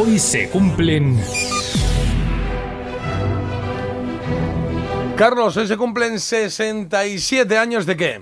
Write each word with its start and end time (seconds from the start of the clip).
Hoy 0.00 0.16
se 0.20 0.48
cumplen... 0.48 1.20
Carlos, 5.16 5.56
hoy 5.56 5.66
se 5.66 5.76
cumplen 5.76 6.20
67 6.20 7.58
años 7.58 7.84
de 7.84 7.96
qué? 7.96 8.20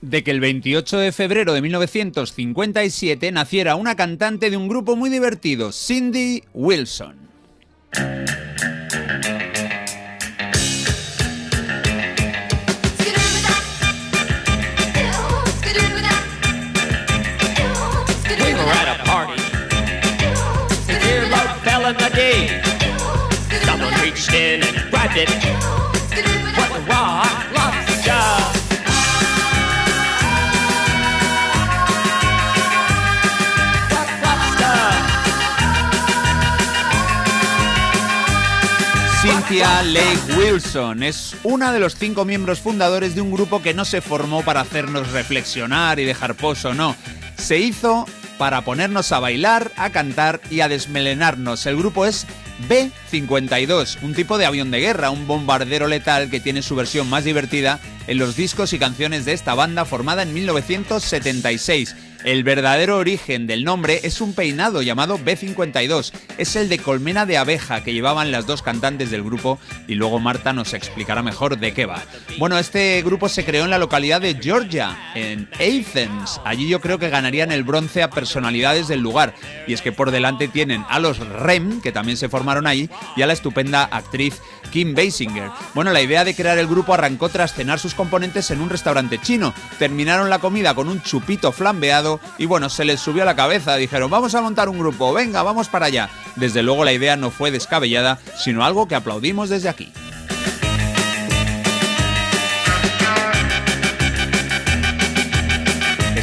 de 0.00 0.24
que 0.24 0.32
el 0.32 0.40
28 0.40 0.98
de 0.98 1.12
febrero 1.12 1.52
de 1.52 1.62
1957 1.62 3.30
naciera 3.30 3.76
una 3.76 3.94
cantante 3.94 4.50
de 4.50 4.56
un 4.56 4.66
grupo 4.66 4.96
muy 4.96 5.10
divertido, 5.10 5.70
Cindy 5.70 6.42
Wilson. 6.54 7.14
Cynthia 39.22 39.82
Lake 39.82 40.18
Wilson 40.36 41.02
es 41.02 41.36
una 41.42 41.72
de 41.72 41.80
los 41.80 41.94
cinco 41.94 42.24
miembros 42.24 42.60
fundadores 42.60 43.14
de 43.14 43.20
un 43.20 43.30
grupo 43.30 43.62
que 43.62 43.74
no 43.74 43.84
se 43.84 44.00
formó 44.00 44.42
para 44.42 44.60
hacernos 44.60 45.12
reflexionar 45.12 45.98
y 45.98 46.04
dejar 46.04 46.34
pozo, 46.34 46.74
no. 46.74 46.96
Se 47.36 47.58
hizo 47.58 48.06
para 48.40 48.62
ponernos 48.62 49.12
a 49.12 49.18
bailar, 49.18 49.70
a 49.76 49.90
cantar 49.90 50.40
y 50.48 50.60
a 50.60 50.68
desmelenarnos. 50.68 51.66
El 51.66 51.76
grupo 51.76 52.06
es 52.06 52.26
B-52, 52.70 53.98
un 54.00 54.14
tipo 54.14 54.38
de 54.38 54.46
avión 54.46 54.70
de 54.70 54.80
guerra, 54.80 55.10
un 55.10 55.26
bombardero 55.26 55.88
letal 55.88 56.30
que 56.30 56.40
tiene 56.40 56.62
su 56.62 56.74
versión 56.74 57.10
más 57.10 57.24
divertida 57.24 57.80
en 58.06 58.16
los 58.16 58.36
discos 58.36 58.72
y 58.72 58.78
canciones 58.78 59.26
de 59.26 59.34
esta 59.34 59.52
banda 59.52 59.84
formada 59.84 60.22
en 60.22 60.32
1976. 60.32 61.94
El 62.22 62.44
verdadero 62.44 62.98
origen 62.98 63.46
del 63.46 63.64
nombre 63.64 64.00
es 64.02 64.20
un 64.20 64.34
peinado 64.34 64.82
llamado 64.82 65.18
B52. 65.18 66.12
Es 66.36 66.54
el 66.54 66.68
de 66.68 66.78
colmena 66.78 67.24
de 67.24 67.38
abeja 67.38 67.82
que 67.82 67.94
llevaban 67.94 68.30
las 68.30 68.46
dos 68.46 68.60
cantantes 68.60 69.10
del 69.10 69.22
grupo 69.22 69.58
y 69.88 69.94
luego 69.94 70.18
Marta 70.18 70.52
nos 70.52 70.74
explicará 70.74 71.22
mejor 71.22 71.58
de 71.58 71.72
qué 71.72 71.86
va. 71.86 72.02
Bueno, 72.38 72.58
este 72.58 73.00
grupo 73.02 73.30
se 73.30 73.44
creó 73.44 73.64
en 73.64 73.70
la 73.70 73.78
localidad 73.78 74.20
de 74.20 74.34
Georgia, 74.34 74.98
en 75.14 75.48
Athens. 75.54 76.42
Allí 76.44 76.68
yo 76.68 76.80
creo 76.80 76.98
que 76.98 77.08
ganarían 77.08 77.52
el 77.52 77.64
bronce 77.64 78.02
a 78.02 78.10
personalidades 78.10 78.86
del 78.86 79.00
lugar. 79.00 79.34
Y 79.66 79.72
es 79.72 79.80
que 79.80 79.92
por 79.92 80.10
delante 80.10 80.48
tienen 80.48 80.84
a 80.90 80.98
los 80.98 81.18
REM, 81.18 81.80
que 81.80 81.92
también 81.92 82.18
se 82.18 82.28
formaron 82.28 82.66
ahí, 82.66 82.90
y 83.16 83.22
a 83.22 83.26
la 83.26 83.32
estupenda 83.32 83.84
actriz 83.84 84.42
Kim 84.70 84.94
Basinger. 84.94 85.50
Bueno, 85.74 85.92
la 85.92 86.02
idea 86.02 86.24
de 86.24 86.34
crear 86.34 86.58
el 86.58 86.66
grupo 86.66 86.92
arrancó 86.92 87.28
tras 87.28 87.54
cenar 87.54 87.78
sus 87.78 87.94
componentes 87.94 88.50
en 88.50 88.60
un 88.60 88.70
restaurante 88.70 89.18
chino. 89.18 89.54
Terminaron 89.78 90.28
la 90.28 90.38
comida 90.38 90.74
con 90.74 90.88
un 90.88 91.02
chupito 91.02 91.52
flambeado 91.52 92.09
y 92.38 92.46
bueno, 92.46 92.70
se 92.70 92.84
les 92.84 92.98
subió 92.98 93.22
a 93.22 93.26
la 93.26 93.36
cabeza. 93.36 93.76
Dijeron, 93.76 94.10
vamos 94.10 94.34
a 94.34 94.40
montar 94.40 94.68
un 94.68 94.78
grupo, 94.78 95.12
venga, 95.12 95.42
vamos 95.42 95.68
para 95.68 95.86
allá. 95.86 96.08
Desde 96.36 96.62
luego 96.62 96.84
la 96.84 96.92
idea 96.92 97.16
no 97.16 97.30
fue 97.30 97.50
descabellada, 97.50 98.18
sino 98.36 98.64
algo 98.64 98.88
que 98.88 98.94
aplaudimos 98.94 99.50
desde 99.50 99.68
aquí. 99.68 99.92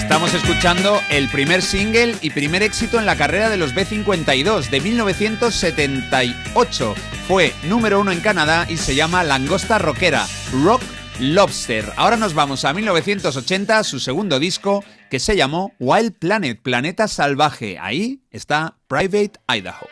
Estamos 0.08 0.34
escuchando 0.34 1.02
el 1.10 1.28
primer 1.28 1.62
single 1.62 2.16
y 2.22 2.30
primer 2.30 2.64
éxito 2.64 2.98
en 2.98 3.06
la 3.06 3.18
carrera 3.18 3.50
de 3.50 3.58
los 3.58 3.76
B52 3.76 4.70
de 4.70 4.80
1978. 4.80 6.96
Fue 7.28 7.53
número 7.64 8.00
uno 8.00 8.14
en 8.14 8.22
Canadá 8.22 8.66
y 8.70 8.78
se 8.78 8.96
llama 8.96 9.26
Langosta 9.26 9.80
Rockera, 9.80 10.26
Rock 10.64 10.81
Lobster. 11.20 11.92
Ahora 11.97 12.16
nos 12.16 12.34
vamos 12.34 12.64
a 12.64 12.74
1980, 12.74 13.84
su 13.84 14.00
segundo 14.00 14.40
disco, 14.40 14.81
que 15.09 15.19
se 15.19 15.35
llamó 15.35 15.72
Wild 15.79 16.13
Planet, 16.19 16.62
Planeta 16.62 17.07
Salvaje. 17.07 17.78
Ahí 17.79 18.22
está 18.31 18.75
Private 18.88 19.34
Idaho. 19.47 19.88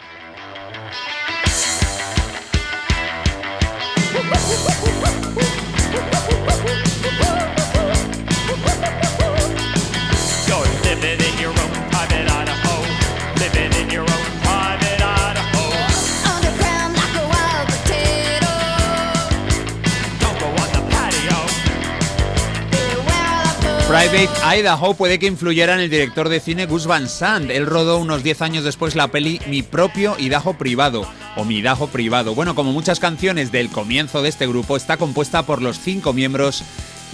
Private 23.95 24.57
Idaho 24.57 24.94
puede 24.95 25.19
que 25.19 25.25
influyera 25.25 25.73
en 25.73 25.79
el 25.79 25.89
director 25.89 26.28
de 26.28 26.41
cine 26.41 26.66
Gus 26.66 26.85
Van 26.85 27.07
Sant. 27.07 27.50
Él 27.50 27.66
rodó 27.66 27.97
unos 27.97 28.23
10 28.23 28.41
años 28.41 28.66
después 28.66 28.94
la 28.94 29.07
peli 29.07 29.39
Mi 29.47 29.61
propio 29.61 30.17
Idaho 30.19 30.57
privado 30.57 31.07
o 31.38 31.45
Mi 31.45 31.59
Idaho 31.59 31.88
privado. 31.88 32.35
Bueno, 32.35 32.55
como 32.55 32.73
muchas 32.73 33.00
canciones 33.00 33.53
del 33.53 33.69
comienzo 33.69 34.22
de 34.22 34.28
este 34.28 34.47
grupo, 34.47 34.75
está 34.75 34.97
compuesta 34.97 35.44
por 35.44 35.61
los 35.61 35.79
cinco 35.79 36.11
miembros 36.11 36.61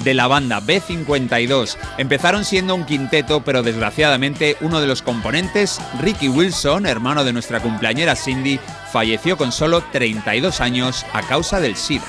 de 0.03 0.16
la 0.16 0.25
banda 0.25 0.59
B52. 0.59 1.78
Empezaron 2.00 2.46
siendo 2.46 2.74
un 2.74 2.86
quinteto, 2.86 3.44
pero 3.44 3.62
desgraciadamente 3.62 4.58
uno 4.62 4.81
de 4.81 4.88
los 4.88 5.03
componentes, 5.03 5.80
Ricky 6.00 6.30
Wilson, 6.30 6.88
hermano 6.88 7.24
de 7.24 7.34
nuestra 7.34 7.59
cumpleañera 7.59 8.16
Cindy, 8.16 8.59
falleció 8.91 9.38
con 9.38 9.52
solo 9.52 9.84
32 9.91 10.59
años 10.62 11.06
a 11.14 11.22
causa 11.22 11.59
del 11.59 11.75
SIDA. 11.75 12.08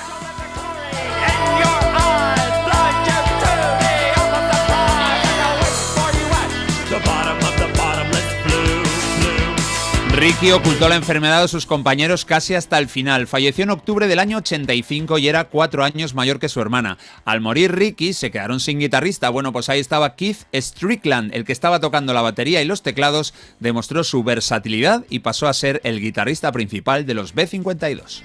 Ricky 10.15 10.51
ocultó 10.51 10.87
la 10.89 10.95
enfermedad 10.95 11.41
de 11.41 11.47
sus 11.47 11.65
compañeros 11.65 12.23
casi 12.23 12.53
hasta 12.53 12.77
el 12.77 12.87
final. 12.87 13.25
Falleció 13.25 13.63
en 13.63 13.71
octubre 13.71 14.07
del 14.07 14.19
año 14.19 14.37
85 14.37 15.17
y 15.17 15.27
era 15.27 15.45
cuatro 15.45 15.83
años 15.83 16.13
mayor 16.13 16.39
que 16.39 16.49
su 16.49 16.61
hermana. 16.61 16.99
Al 17.25 17.41
morir 17.41 17.73
Ricky, 17.73 18.13
se 18.13 18.29
quedaron 18.29 18.59
sin 18.59 18.79
guitarrista. 18.79 19.29
Bueno, 19.29 19.51
pues 19.51 19.69
ahí 19.69 19.79
estaba 19.79 20.15
Keith 20.15 20.45
Strickland, 20.53 21.33
el 21.33 21.45
que 21.45 21.51
estaba 21.51 21.79
tocando 21.79 22.13
la 22.13 22.21
batería 22.21 22.61
y 22.61 22.65
los 22.65 22.83
teclados, 22.83 23.33
demostró 23.59 24.03
su 24.03 24.23
versatilidad 24.23 25.03
y 25.09 25.19
pasó 25.19 25.47
a 25.47 25.53
ser 25.53 25.81
el 25.83 25.99
guitarrista 25.99 26.51
principal 26.51 27.07
de 27.07 27.15
los 27.15 27.33
B52. 27.33 28.21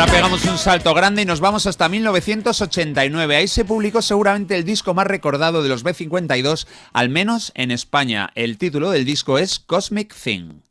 Ahora 0.00 0.12
pegamos 0.12 0.46
un 0.46 0.56
salto 0.56 0.94
grande 0.94 1.20
y 1.20 1.24
nos 1.26 1.40
vamos 1.40 1.66
hasta 1.66 1.86
1989. 1.86 3.36
Ahí 3.36 3.46
se 3.46 3.66
publicó 3.66 4.00
seguramente 4.00 4.56
el 4.56 4.64
disco 4.64 4.94
más 4.94 5.06
recordado 5.06 5.62
de 5.62 5.68
los 5.68 5.84
B52, 5.84 6.66
al 6.94 7.10
menos 7.10 7.52
en 7.54 7.70
España. 7.70 8.30
El 8.34 8.56
título 8.56 8.92
del 8.92 9.04
disco 9.04 9.36
es 9.36 9.58
Cosmic 9.58 10.14
Thing. 10.14 10.62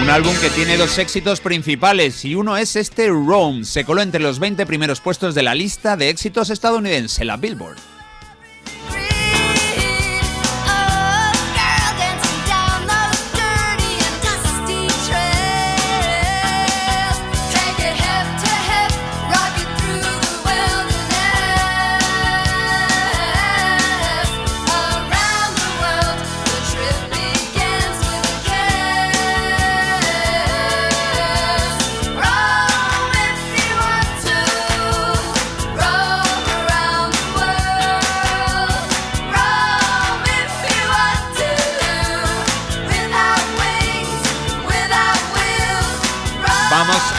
Un 0.00 0.10
álbum 0.10 0.36
que 0.40 0.50
tiene 0.50 0.76
dos 0.76 0.96
éxitos 0.98 1.40
principales 1.40 2.24
y 2.24 2.36
uno 2.36 2.56
es 2.56 2.76
este 2.76 3.08
Rome. 3.08 3.64
Se 3.64 3.84
coló 3.84 4.00
entre 4.00 4.20
los 4.20 4.38
20 4.38 4.64
primeros 4.64 5.00
puestos 5.00 5.34
de 5.34 5.42
la 5.42 5.56
lista 5.56 5.96
de 5.96 6.08
éxitos 6.08 6.50
estadounidense, 6.50 7.24
la 7.24 7.36
Billboard. 7.36 7.95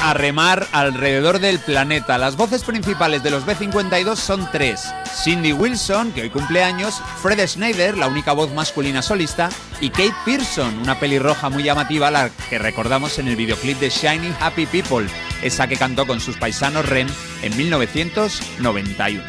A 0.08 0.14
remar 0.14 0.66
alrededor 0.72 1.40
del 1.40 1.60
planeta. 1.60 2.18
Las 2.18 2.38
voces 2.38 2.64
principales 2.64 3.24
de 3.24 3.30
los 3.30 3.46
B52 3.46 4.16
son 4.16 4.48
tres. 4.54 4.88
Cindy 5.22 5.52
Wilson, 5.52 6.14
que 6.14 6.22
hoy 6.22 6.30
cumple 6.30 6.64
años, 6.64 7.02
Fred 7.22 7.46
Schneider, 7.46 7.98
la 7.98 8.08
única 8.08 8.32
voz 8.32 8.54
masculina 8.54 9.02
solista, 9.02 9.50
y 9.82 9.90
Kate 9.90 10.16
Pearson, 10.24 10.80
una 10.80 10.98
pelirroja 10.98 11.50
muy 11.50 11.64
llamativa, 11.64 12.10
la 12.10 12.30
que 12.50 12.58
recordamos 12.58 13.20
en 13.20 13.28
el 13.28 13.36
videoclip 13.36 13.80
de 13.80 13.90
Shiny 13.90 14.34
Happy 14.40 14.66
People, 14.66 15.08
esa 15.42 15.68
que 15.68 15.76
cantó 15.76 16.08
con 16.08 16.22
sus 16.22 16.38
paisanos 16.38 16.88
Ren 16.88 17.08
en 17.42 17.58
1991. 17.58 19.24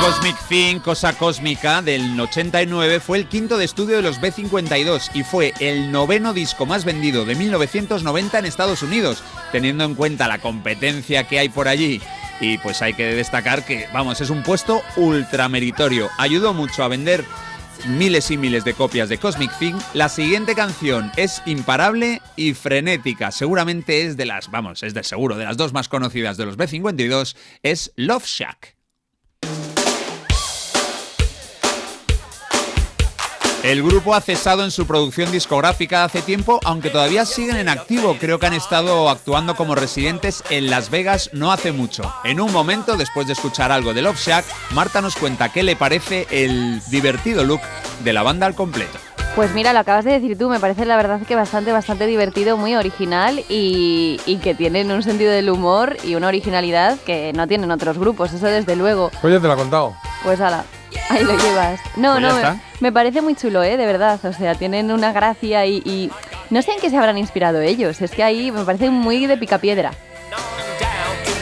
Cosmic 0.00 0.36
Thing, 0.48 0.78
cosa 0.78 1.12
cósmica, 1.18 1.82
del 1.82 2.18
89 2.18 3.00
fue 3.00 3.18
el 3.18 3.26
quinto 3.26 3.58
de 3.58 3.64
estudio 3.64 3.96
de 3.96 4.02
los 4.02 4.20
B52 4.20 5.10
y 5.12 5.24
fue 5.24 5.52
el 5.58 5.90
noveno 5.90 6.32
disco 6.32 6.66
más 6.66 6.84
vendido 6.84 7.24
de 7.24 7.34
1990 7.34 8.38
en 8.38 8.44
Estados 8.46 8.82
Unidos, 8.82 9.24
teniendo 9.50 9.82
en 9.84 9.96
cuenta 9.96 10.28
la 10.28 10.38
competencia 10.38 11.26
que 11.26 11.40
hay 11.40 11.48
por 11.48 11.66
allí. 11.66 12.00
Y 12.40 12.58
pues 12.58 12.80
hay 12.80 12.94
que 12.94 13.06
destacar 13.06 13.64
que, 13.64 13.88
vamos, 13.92 14.20
es 14.20 14.30
un 14.30 14.44
puesto 14.44 14.82
ultrameritorio. 14.96 16.08
Ayudó 16.16 16.54
mucho 16.54 16.84
a 16.84 16.88
vender 16.88 17.24
miles 17.88 18.30
y 18.30 18.36
miles 18.36 18.64
de 18.64 18.74
copias 18.74 19.08
de 19.08 19.18
Cosmic 19.18 19.50
Thing. 19.58 19.74
La 19.94 20.08
siguiente 20.08 20.54
canción 20.54 21.10
es 21.16 21.42
imparable 21.44 22.22
y 22.36 22.54
frenética. 22.54 23.32
Seguramente 23.32 24.06
es 24.06 24.16
de 24.16 24.26
las, 24.26 24.48
vamos, 24.48 24.84
es 24.84 24.94
de 24.94 25.02
seguro, 25.02 25.36
de 25.36 25.44
las 25.44 25.56
dos 25.56 25.72
más 25.72 25.88
conocidas 25.88 26.36
de 26.36 26.46
los 26.46 26.56
B52, 26.56 27.34
es 27.62 27.92
Love 27.96 28.26
Shack. 28.26 28.77
El 33.64 33.82
grupo 33.82 34.14
ha 34.14 34.20
cesado 34.20 34.62
en 34.62 34.70
su 34.70 34.86
producción 34.86 35.32
discográfica 35.32 36.04
hace 36.04 36.22
tiempo, 36.22 36.60
aunque 36.64 36.90
todavía 36.90 37.26
siguen 37.26 37.56
en 37.56 37.68
activo. 37.68 38.16
Creo 38.18 38.38
que 38.38 38.46
han 38.46 38.54
estado 38.54 39.10
actuando 39.10 39.56
como 39.56 39.74
residentes 39.74 40.44
en 40.48 40.70
Las 40.70 40.90
Vegas 40.90 41.30
no 41.32 41.50
hace 41.50 41.72
mucho. 41.72 42.14
En 42.22 42.40
un 42.40 42.52
momento, 42.52 42.96
después 42.96 43.26
de 43.26 43.32
escuchar 43.32 43.72
algo 43.72 43.94
de 43.94 44.02
Love 44.02 44.16
Shack, 44.16 44.44
Marta 44.74 45.00
nos 45.00 45.16
cuenta 45.16 45.52
qué 45.52 45.64
le 45.64 45.74
parece 45.74 46.28
el 46.30 46.80
divertido 46.88 47.42
look 47.42 47.60
de 48.04 48.12
la 48.12 48.22
banda 48.22 48.46
al 48.46 48.54
completo. 48.54 48.96
Pues 49.34 49.52
mira, 49.52 49.72
lo 49.72 49.80
acabas 49.80 50.04
de 50.04 50.12
decir 50.12 50.38
tú, 50.38 50.48
me 50.48 50.60
parece 50.60 50.84
la 50.84 50.96
verdad 50.96 51.20
que 51.26 51.34
bastante, 51.34 51.72
bastante 51.72 52.06
divertido, 52.06 52.56
muy 52.56 52.76
original 52.76 53.44
y, 53.48 54.20
y 54.24 54.36
que 54.36 54.54
tienen 54.54 54.90
un 54.92 55.02
sentido 55.02 55.32
del 55.32 55.50
humor 55.50 55.96
y 56.04 56.14
una 56.14 56.28
originalidad 56.28 56.96
que 57.04 57.32
no 57.32 57.48
tienen 57.48 57.72
otros 57.72 57.98
grupos, 57.98 58.32
eso 58.32 58.46
desde 58.46 58.76
luego. 58.76 59.10
Pues 59.20 59.34
ya 59.34 59.40
te 59.40 59.48
lo 59.48 59.54
he 59.54 59.56
contado. 59.56 59.96
Pues 60.22 60.40
ala, 60.40 60.64
ahí 61.10 61.22
lo 61.24 61.36
llevas. 61.36 61.80
No, 61.96 62.12
Pues 62.18 62.22
no, 62.22 62.60
me, 62.80 62.92
parece 62.92 63.22
muy 63.22 63.34
chulo, 63.34 63.62
¿eh? 63.62 63.76
De 63.76 63.86
verdad. 63.86 64.18
O 64.24 64.32
sea, 64.32 64.54
tienen 64.54 64.90
una 64.90 65.12
gracia 65.12 65.66
y, 65.66 65.76
y 65.84 66.10
no 66.50 66.62
sé 66.62 66.72
en 66.72 66.80
qué 66.80 66.90
se 66.90 66.96
habrán 66.96 67.18
inspirado 67.18 67.60
ellos. 67.60 68.00
Es 68.02 68.10
que 68.10 68.22
ahí 68.22 68.50
me 68.50 68.64
parece 68.64 68.90
muy 68.90 69.26
de 69.26 69.36
picapiedra. 69.36 69.92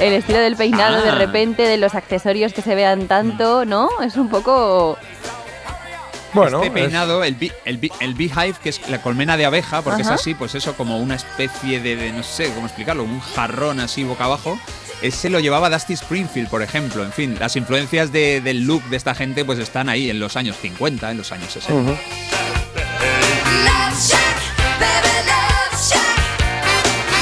El 0.01 0.13
estilo 0.13 0.39
del 0.41 0.57
peinado 0.57 1.01
de 1.03 1.09
Ah. 1.11 1.15
repente, 1.15 1.63
de 1.63 1.79
los 1.79 1.95
accesorios 1.95 2.53
que 2.53 2.61
se 2.63 2.75
vean 2.75 3.07
tanto, 3.09 3.65
¿no? 3.65 3.89
Es 4.03 4.17
un 4.17 4.29
poco... 4.29 4.99
Bueno, 6.35 6.59
este 6.63 6.67
es- 6.67 6.73
peinado, 6.75 7.25
el, 7.25 7.35
bee- 7.35 7.53
el, 7.65 7.79
bee- 7.79 7.93
el 8.01 8.13
beehive, 8.15 8.55
que 8.63 8.69
es 8.69 8.87
la 8.91 9.01
colmena 9.01 9.39
de 9.39 9.47
abeja, 9.47 9.81
porque 9.81 10.03
Ajá. 10.03 10.15
es 10.15 10.21
así, 10.21 10.35
pues 10.35 10.55
eso, 10.55 10.75
como 10.77 10.99
una 10.99 11.15
especie 11.15 11.81
de, 11.81 11.97
de, 11.97 12.13
no 12.13 12.23
sé 12.23 12.53
cómo 12.53 12.67
explicarlo, 12.67 13.05
un 13.05 13.21
jarrón 13.21 13.81
así 13.81 14.05
boca 14.05 14.25
abajo. 14.25 14.59
Ese 15.03 15.29
lo 15.31 15.41
llevaba 15.41 15.69
Dusty 15.71 15.93
Springfield, 15.95 16.49
por 16.49 16.63
ejemplo. 16.63 17.05
En 17.05 17.13
fin, 17.13 17.37
las 17.39 17.55
influencias 17.57 18.13
de- 18.13 18.41
del 18.41 18.65
look 18.67 18.83
de 18.85 18.97
esta 18.97 19.15
gente 19.15 19.45
pues 19.45 19.59
están 19.59 19.89
ahí 19.89 20.09
en 20.11 20.19
los 20.19 20.37
años 20.37 20.57
50, 20.61 21.11
en 21.11 21.19
los 21.19 21.33
años 21.33 21.53
60. 21.53 21.75
Ujú. 21.83 21.91
Love 21.91 21.99
Shack, 23.99 24.37
baby, 24.81 25.17
Love 25.27 25.81
Shack, 25.81 26.19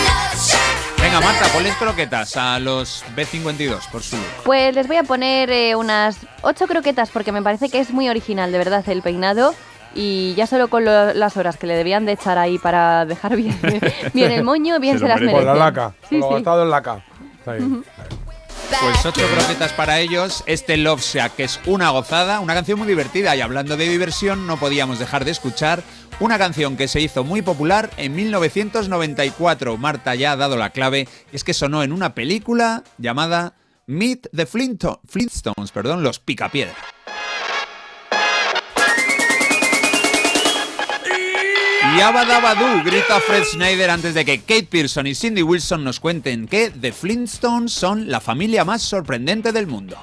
Love 0.06 0.46
Shack. 0.46 1.00
Venga, 1.02 1.20
Marta, 1.20 1.46
ponles 1.52 1.74
croquetas 1.76 2.36
a 2.36 2.58
los 2.60 3.04
B52 3.16 3.80
por 3.90 4.02
su 4.02 4.16
look. 4.16 4.24
Pues 4.44 4.74
les 4.74 4.86
voy 4.86 4.96
a 4.96 5.02
poner 5.02 5.50
eh, 5.50 5.74
unas 5.74 6.18
ocho 6.42 6.66
croquetas 6.66 7.10
porque 7.10 7.32
me 7.32 7.42
parece 7.42 7.68
que 7.68 7.80
es 7.80 7.90
muy 7.90 8.08
original, 8.08 8.52
de 8.52 8.58
verdad, 8.58 8.84
el 8.88 9.02
peinado. 9.02 9.54
Y 9.96 10.34
ya 10.34 10.48
solo 10.48 10.66
con 10.68 10.84
lo- 10.84 11.12
las 11.14 11.36
horas 11.36 11.56
que 11.56 11.68
le 11.68 11.74
debían 11.76 12.04
de 12.04 12.12
echar 12.12 12.36
ahí 12.36 12.58
para 12.58 13.04
dejar 13.06 13.36
bien, 13.36 13.56
bien 14.12 14.32
el 14.32 14.42
moño, 14.42 14.80
bien 14.80 14.94
Se 14.94 14.98
se, 15.00 15.04
lo 15.04 15.08
las 15.08 15.20
merece. 15.20 15.36
Con 15.36 15.44
merecen. 15.44 15.58
la 15.58 15.64
laca. 15.66 15.94
Sí, 16.08 16.18
con 16.18 16.20
lo 16.20 16.28
sí. 16.28 16.34
gastado 16.34 16.62
en 16.64 16.70
laca. 16.70 17.04
Pues 17.44 19.04
ocho 19.04 19.26
croquetas 19.26 19.72
para 19.72 20.00
ellos. 20.00 20.42
Este 20.46 20.76
Love 20.76 21.02
Shack, 21.02 21.36
que 21.36 21.44
es 21.44 21.60
una 21.66 21.90
gozada, 21.90 22.40
una 22.40 22.54
canción 22.54 22.78
muy 22.78 22.88
divertida. 22.88 23.36
Y 23.36 23.40
hablando 23.40 23.76
de 23.76 23.88
diversión, 23.88 24.46
no 24.46 24.58
podíamos 24.58 24.98
dejar 24.98 25.24
de 25.24 25.30
escuchar 25.30 25.82
una 26.20 26.38
canción 26.38 26.76
que 26.76 26.88
se 26.88 27.00
hizo 27.00 27.24
muy 27.24 27.42
popular 27.42 27.90
en 27.96 28.14
1994. 28.14 29.76
Marta 29.76 30.14
ya 30.14 30.32
ha 30.32 30.36
dado 30.36 30.56
la 30.56 30.70
clave. 30.70 31.08
Es 31.32 31.44
que 31.44 31.54
sonó 31.54 31.82
en 31.82 31.92
una 31.92 32.14
película 32.14 32.84
llamada 32.98 33.54
Meet 33.86 34.28
the 34.34 34.46
Flintstones, 34.46 35.72
perdón, 35.72 36.02
los 36.02 36.18
Picapiedra. 36.18 36.93
Yabadabadu, 41.96 42.82
grita 42.84 43.20
Fred 43.20 43.44
Schneider 43.44 43.88
antes 43.88 44.14
de 44.14 44.24
que 44.24 44.40
Kate 44.40 44.66
Pearson 44.68 45.06
y 45.06 45.14
Cindy 45.14 45.42
Wilson 45.42 45.84
nos 45.84 46.00
cuenten 46.00 46.48
que 46.48 46.70
The 46.70 46.92
Flintstones 46.92 47.72
son 47.72 48.10
la 48.10 48.20
familia 48.20 48.64
más 48.64 48.82
sorprendente 48.82 49.52
del 49.52 49.68
mundo. 49.68 49.96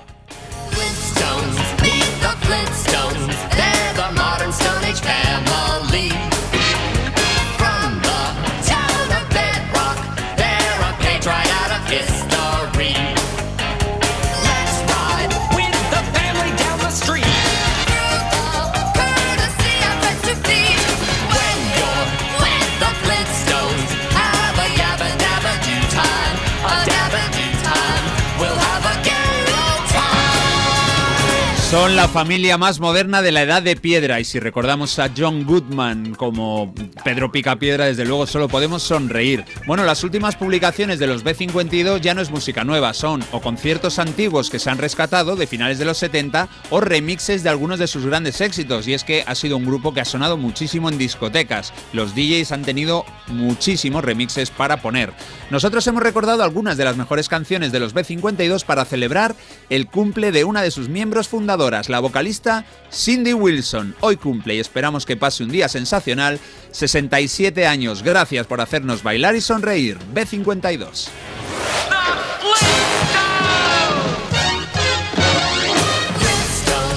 Son 31.71 31.95
la 31.95 32.09
familia 32.09 32.57
más 32.57 32.81
moderna 32.81 33.21
de 33.21 33.31
la 33.31 33.43
edad 33.43 33.61
de 33.61 33.77
piedra 33.77 34.19
y 34.19 34.25
si 34.25 34.41
recordamos 34.41 34.99
a 34.99 35.09
John 35.15 35.45
Goodman 35.45 36.15
como 36.15 36.73
Pedro 37.05 37.31
Picapiedra, 37.31 37.85
desde 37.85 38.03
luego 38.03 38.27
solo 38.27 38.49
podemos 38.49 38.83
sonreír. 38.83 39.45
Bueno, 39.65 39.85
las 39.85 40.03
últimas 40.03 40.35
publicaciones 40.35 40.99
de 40.99 41.07
los 41.07 41.23
B52 41.23 42.01
ya 42.01 42.13
no 42.13 42.19
es 42.19 42.29
música 42.29 42.65
nueva, 42.65 42.93
son 42.93 43.23
o 43.31 43.39
conciertos 43.39 43.99
antiguos 43.99 44.49
que 44.49 44.59
se 44.59 44.69
han 44.69 44.79
rescatado 44.79 45.37
de 45.37 45.47
finales 45.47 45.79
de 45.79 45.85
los 45.85 45.97
70 45.99 46.49
o 46.71 46.81
remixes 46.81 47.41
de 47.41 47.49
algunos 47.49 47.79
de 47.79 47.87
sus 47.87 48.05
grandes 48.05 48.41
éxitos 48.41 48.85
y 48.89 48.93
es 48.93 49.05
que 49.05 49.23
ha 49.25 49.33
sido 49.33 49.55
un 49.55 49.65
grupo 49.65 49.93
que 49.93 50.01
ha 50.01 50.05
sonado 50.05 50.35
muchísimo 50.35 50.89
en 50.89 50.97
discotecas. 50.97 51.71
Los 51.93 52.15
DJs 52.15 52.51
han 52.51 52.63
tenido 52.63 53.05
muchísimos 53.27 54.03
remixes 54.03 54.51
para 54.51 54.81
poner. 54.81 55.13
Nosotros 55.49 55.87
hemos 55.87 56.03
recordado 56.03 56.43
algunas 56.43 56.75
de 56.75 56.83
las 56.83 56.97
mejores 56.97 57.29
canciones 57.29 57.71
de 57.71 57.79
los 57.79 57.95
B52 57.95 58.65
para 58.65 58.83
celebrar 58.83 59.37
el 59.69 59.87
cumple 59.87 60.33
de 60.33 60.43
una 60.43 60.63
de 60.63 60.71
sus 60.71 60.89
miembros 60.89 61.29
la 61.69 61.99
vocalista 61.99 62.65
Cindy 62.91 63.33
Wilson. 63.33 63.95
Hoy 63.99 64.17
cumple 64.17 64.55
y 64.55 64.59
esperamos 64.59 65.05
que 65.05 65.15
pase 65.15 65.43
un 65.43 65.51
día 65.51 65.69
sensacional. 65.69 66.39
67 66.71 67.67
años, 67.67 68.01
gracias 68.01 68.47
por 68.47 68.61
hacernos 68.61 69.03
bailar 69.03 69.35
y 69.35 69.41
sonreír. 69.41 69.99
B52. 70.11 71.09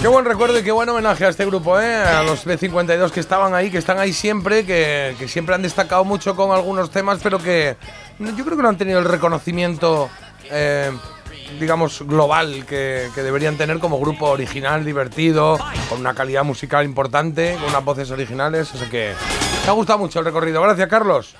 Qué 0.00 0.08
buen 0.08 0.24
recuerdo 0.24 0.58
y 0.58 0.62
qué 0.62 0.72
buen 0.72 0.88
homenaje 0.88 1.26
a 1.26 1.28
este 1.28 1.44
grupo, 1.44 1.78
¿eh? 1.78 1.94
a 1.94 2.22
los 2.22 2.46
B52 2.46 3.10
que 3.10 3.20
estaban 3.20 3.54
ahí, 3.54 3.70
que 3.70 3.78
están 3.78 3.98
ahí 3.98 4.14
siempre, 4.14 4.64
que, 4.64 5.14
siempre 5.28 5.54
han 5.54 5.62
destacado 5.62 6.04
mucho 6.04 6.34
con 6.36 6.52
algunos 6.52 6.90
temas, 6.90 7.20
pero 7.22 7.38
que 7.38 7.76
yo 8.18 8.44
creo 8.44 8.56
que 8.56 8.62
no 8.62 8.68
han 8.70 8.78
tenido 8.78 8.98
el 8.98 9.04
reconocimiento, 9.04 10.08
eh, 10.50 10.90
digamos, 11.58 12.02
global 12.02 12.64
que, 12.66 13.10
deberían 13.16 13.56
tener 13.56 13.78
como 13.78 13.98
grupo 13.98 14.30
original, 14.30 14.84
divertido, 14.84 15.58
con 15.88 16.00
una 16.00 16.14
calidad 16.14 16.44
musical 16.44 16.84
importante, 16.84 17.56
con 17.60 17.70
unas 17.70 17.84
voces 17.84 18.10
originales. 18.10 18.74
Así 18.74 18.88
que 18.90 19.12
me 19.64 19.70
ha 19.70 19.72
gustado 19.72 19.98
mucho 19.98 20.18
el 20.18 20.24
recorrido. 20.24 20.62
Gracias, 20.62 20.88
Carlos. 20.88 21.36